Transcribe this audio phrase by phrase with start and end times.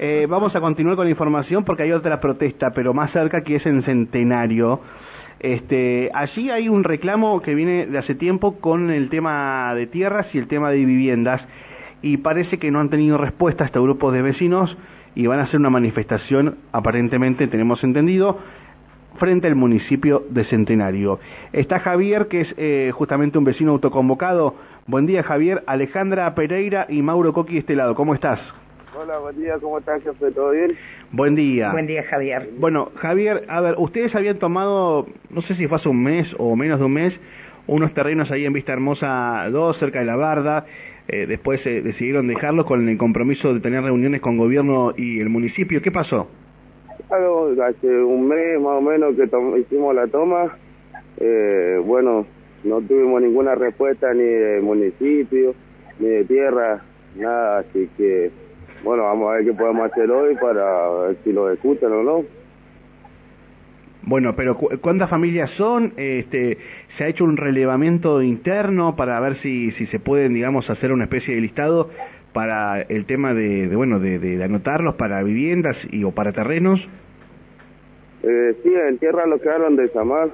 [0.00, 3.56] Eh, vamos a continuar con la información porque hay otra protesta, pero más cerca que
[3.56, 4.80] es en Centenario.
[5.40, 10.26] Este, allí hay un reclamo que viene de hace tiempo con el tema de tierras
[10.34, 11.42] y el tema de viviendas
[12.00, 14.76] y parece que no han tenido respuesta a este grupo de vecinos
[15.16, 18.38] y van a hacer una manifestación, aparentemente tenemos entendido,
[19.18, 21.18] frente al municipio de Centenario.
[21.52, 24.54] Está Javier, que es eh, justamente un vecino autoconvocado.
[24.86, 25.64] Buen día, Javier.
[25.66, 27.96] Alejandra Pereira y Mauro Coqui de este lado.
[27.96, 28.38] ¿Cómo estás?
[29.00, 29.56] Hola, buen día.
[29.60, 30.32] ¿Cómo estás, jefe?
[30.32, 30.76] ¿Todo bien?
[31.12, 31.70] Buen día.
[31.70, 32.48] Buen día, Javier.
[32.58, 36.56] Bueno, Javier, a ver, ustedes habían tomado, no sé si fue hace un mes o
[36.56, 37.14] menos de un mes,
[37.68, 40.66] unos terrenos ahí en Vista Hermosa 2, cerca de la Barda.
[41.06, 45.28] Eh, después eh, decidieron dejarlos con el compromiso de tener reuniones con gobierno y el
[45.28, 45.80] municipio.
[45.80, 46.26] ¿Qué pasó?
[47.08, 50.58] Algo, hace un mes más o menos que hicimos la toma.
[51.18, 52.26] Eh, bueno,
[52.64, 55.54] no tuvimos ninguna respuesta ni de municipio,
[56.00, 56.82] ni de tierra,
[57.16, 57.60] nada.
[57.60, 58.32] Así que,
[58.84, 62.24] bueno, vamos a ver qué podemos hacer hoy para ver si lo escuchan o no.
[64.02, 65.92] Bueno, pero ¿cuántas familias son?
[65.96, 66.56] Este,
[66.96, 71.04] ¿Se ha hecho un relevamiento interno para ver si, si se pueden, digamos, hacer una
[71.04, 71.90] especie de listado
[72.32, 76.80] para el tema de, bueno, de, anotarlos para viviendas y o para terrenos?
[78.22, 80.30] Eh, sí, en tierra lo quedaron de Samar,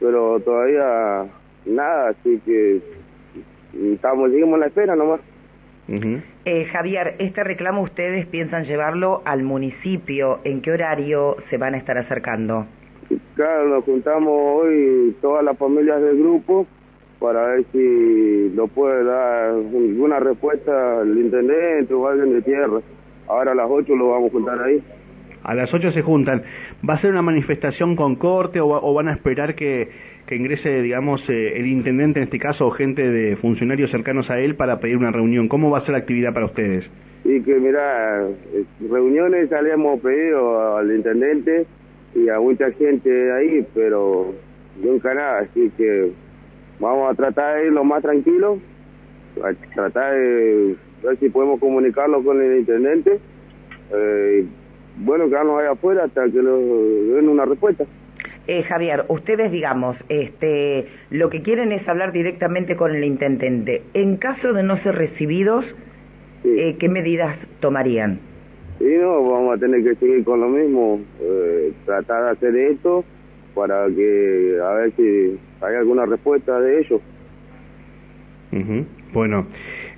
[0.00, 1.26] pero todavía
[1.66, 2.80] nada, así que
[3.92, 5.20] estamos, seguimos en la espera nomás.
[5.88, 10.40] Eh, Javier, este reclamo ustedes piensan llevarlo al municipio.
[10.44, 12.66] ¿En qué horario se van a estar acercando?
[13.34, 16.66] Claro, nos juntamos hoy todas las familias del grupo
[17.20, 22.80] para ver si lo puede dar alguna respuesta el intendente o alguien de tierra.
[23.28, 24.82] Ahora a las 8 lo vamos a juntar ahí.
[25.46, 26.42] A las 8 se juntan.
[26.88, 29.88] ¿Va a ser una manifestación con corte o, van a esperar que,
[30.26, 34.40] que ingrese, digamos, eh, el intendente en este caso o gente de funcionarios cercanos a
[34.40, 35.46] él para pedir una reunión?
[35.46, 36.84] ¿Cómo va a ser la actividad para ustedes?
[37.24, 41.64] Y que, mira, eh, reuniones ya le hemos pedido al intendente
[42.16, 44.34] y a mucha gente ahí, pero
[44.82, 46.10] nunca nada, así que
[46.80, 48.58] vamos a tratar de ir lo más tranquilo,
[49.74, 53.20] tratar de ver si podemos comunicarlo con el intendente,
[53.94, 54.44] eh,
[54.98, 56.60] bueno, quedarnos ahí afuera hasta que nos
[57.14, 57.84] den una respuesta.
[58.46, 63.82] Eh, Javier, ustedes, digamos, este, lo que quieren es hablar directamente con el intendente.
[63.92, 65.64] En caso de no ser recibidos,
[66.44, 68.20] eh, ¿qué medidas tomarían?
[68.78, 73.04] Y no, vamos a tener que seguir con lo mismo, eh, tratar de hacer esto
[73.54, 77.00] para que a ver si hay alguna respuesta de ellos.
[79.12, 79.46] Bueno,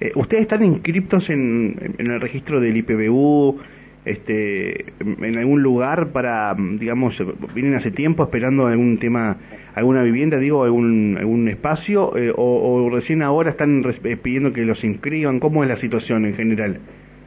[0.00, 3.58] eh, ¿ustedes están inscriptos en, en el registro del IPBU?
[4.06, 7.20] Este, en algún lugar para, digamos,
[7.54, 9.36] vienen hace tiempo esperando algún tema,
[9.74, 13.82] alguna vivienda, digo, algún, algún espacio, eh, o, recién ahora están
[14.22, 15.40] pidiendo que los inscriban?
[15.40, 16.78] ¿Cómo es la situación en general?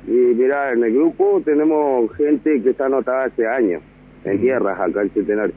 [0.07, 3.81] Y mira, en el grupo tenemos gente que está anotada hace años,
[4.23, 5.55] en tierras acá en Centenario.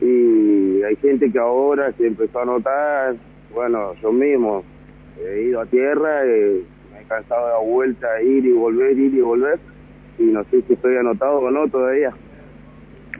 [0.00, 3.16] Y hay gente que ahora se empezó a anotar,
[3.52, 4.62] bueno, yo mismo
[5.20, 6.62] he ido a tierra, eh,
[6.92, 9.58] me he cansado de dar vuelta, ir y volver, ir y volver
[10.18, 12.12] y no sé si estoy anotado o no todavía.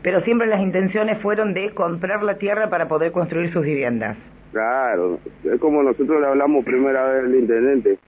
[0.02, 4.16] Pero siempre las intenciones fueron de comprar la tierra para poder construir sus viviendas.
[4.52, 7.98] Claro, es como nosotros le hablamos primera vez al intendente.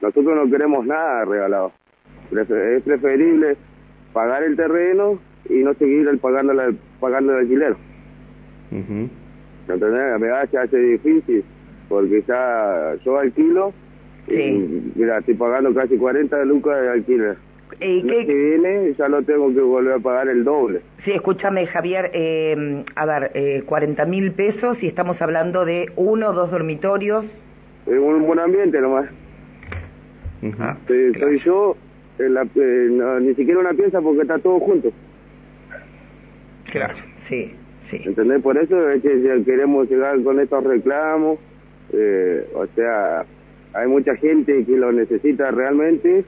[0.00, 1.72] Nosotros no queremos nada regalado.
[2.30, 3.56] Es preferible
[4.12, 5.18] pagar el terreno
[5.48, 7.76] y no seguir el pagando, la, pagando el alquiler.
[8.70, 9.08] Uh
[9.68, 10.20] ¿Entendés?
[10.20, 11.44] Me hace difícil
[11.88, 13.72] porque ya yo alquilo
[14.28, 17.36] y mira, estoy pagando casi 40 lucas de alquiler.
[17.80, 18.26] ¿Y qué?
[18.26, 20.80] que viene ya lo tengo que volver a pagar el doble.
[21.04, 26.30] Sí, escúchame Javier, eh, a ver, eh, 40 mil pesos y estamos hablando de uno
[26.30, 27.24] o dos dormitorios.
[27.86, 29.06] Es un buen ambiente nomás.
[30.58, 31.76] Ah, Soy yo,
[32.18, 34.90] la, eh, ni siquiera una pieza porque está todo junto.
[36.70, 36.94] Claro,
[37.28, 37.54] sí,
[37.90, 38.00] sí.
[38.04, 38.42] ¿Entendés?
[38.42, 41.38] Por eso es que queremos llegar con estos reclamos.
[41.92, 43.24] Eh, o sea,
[43.74, 46.24] hay mucha gente que lo necesita realmente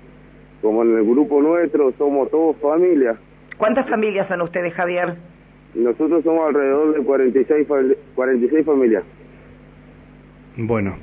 [0.62, 3.18] como en el grupo nuestro somos todos familias.
[3.58, 5.14] ¿Cuántas familias son ustedes, Javier?
[5.74, 7.66] Nosotros somos alrededor de 46,
[8.14, 9.04] 46 familias.
[10.56, 10.96] Bueno,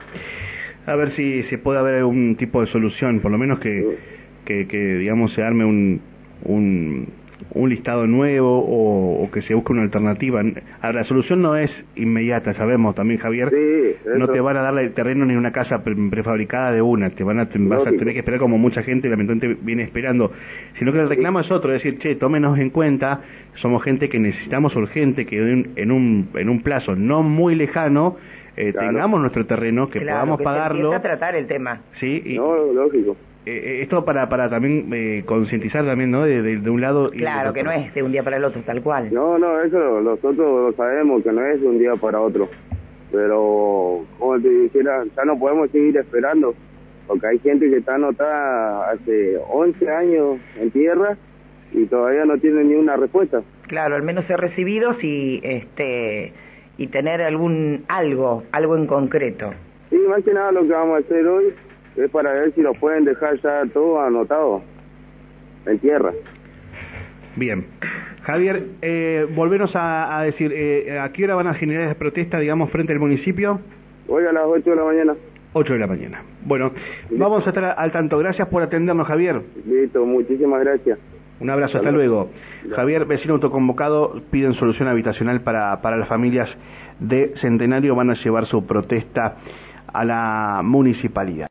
[0.86, 3.98] a ver si se puede haber algún tipo de solución, por lo menos que,
[4.46, 6.02] que, que digamos, se arme un,
[6.44, 7.08] un,
[7.52, 10.42] un listado nuevo o, que se busque una alternativa.
[10.82, 13.52] Ahora, la solución no es inmediata, sabemos también, Javier.
[14.18, 17.40] no te van a dar el terreno ni una casa prefabricada de una, te van
[17.40, 20.32] a, vas a tener que esperar como mucha gente lamentablemente viene esperando.
[20.78, 23.22] Sino que el reclamo es otro, es decir, che, tómenos en cuenta,
[23.56, 28.18] somos gente que necesitamos urgente que en un, en un plazo no muy lejano
[28.58, 30.94] eh, tengamos nuestro terreno, que podamos pagarlo.
[30.94, 31.82] a tratar el tema.
[32.00, 33.16] Sí, no, lógico
[33.46, 36.24] eh, esto para para también eh, concientizar también, ¿no?
[36.24, 37.10] De, de, un lado.
[37.12, 39.14] claro, que no es de un día para el otro, tal cual.
[39.14, 42.50] No, no, eso nosotros lo sabemos, que no es de un día para otro.
[43.12, 46.54] Pero, como te dijera, ya no podemos seguir esperando,
[47.08, 51.18] porque hay gente que está anotada hace 11 años en tierra
[51.72, 53.42] y todavía no tiene ni una respuesta.
[53.68, 56.34] Claro, al menos ser recibidos y este
[56.78, 59.54] y tener algún algo, algo en concreto.
[59.90, 61.54] Sí, más que nada lo que vamos a hacer hoy
[62.04, 64.62] es para ver si lo pueden dejar ya todo anotado
[65.66, 66.12] en tierra.
[67.36, 67.66] Bien.
[68.24, 72.94] Javier, eh, volvernos a, decir, eh, ¿a qué hora van a generar protesta, digamos, frente
[72.94, 73.60] al municipio?
[74.08, 75.16] Hoy a las 8 de la mañana.
[75.54, 76.22] 8 de la mañana.
[76.46, 76.72] Bueno,
[77.12, 78.18] vamos a estar al tanto.
[78.18, 79.42] Gracias por atendernos, Javier.
[79.66, 81.00] Listo, muchísimas gracias.
[81.40, 82.30] Un abrazo, hasta, luego.
[82.76, 86.50] Javier, vecino autoconvocado, piden solución habitacional para, para las familias
[87.00, 87.96] de Centenario.
[87.96, 89.38] Van a llevar su protesta
[89.94, 91.48] a la municipalidad.